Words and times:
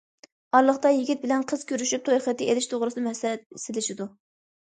ئارىلىقتا 0.59 0.91
يىگىت 0.93 1.21
بىلەن 1.25 1.45
قىز 1.51 1.65
كۆرۈشۈپ 1.73 2.07
توي 2.07 2.19
خېتى 2.27 2.49
ئېلىش 2.49 2.69
توغرىسىدا 2.73 3.05
مەسلىھەت 3.11 3.45
سېلىشىدۇ. 3.67 4.11